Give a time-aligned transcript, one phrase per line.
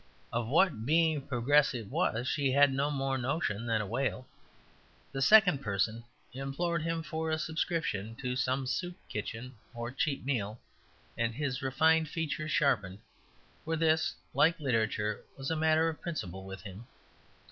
[0.33, 4.27] Of what being Progressive was she had no more notion than a whale.
[5.11, 10.59] The second person implored him for a subscription to some soup kitchen or cheap meal;
[11.15, 12.97] and his refined features sharpened;
[13.63, 16.87] for this, like literature, was a matter of principle with him.